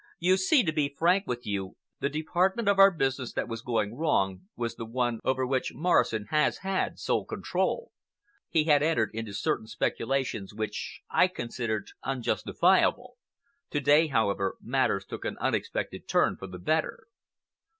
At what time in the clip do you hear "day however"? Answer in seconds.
13.79-14.57